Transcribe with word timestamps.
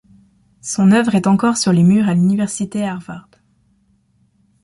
Son 0.63 0.93
œuvre 0.93 1.13
est 1.13 1.27
encore 1.27 1.57
sur 1.57 1.71
les 1.71 1.83
murs 1.83 2.09
à 2.09 2.15
l'Université 2.15 2.83
Harvard. 2.85 3.29